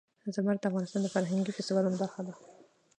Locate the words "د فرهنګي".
1.03-1.51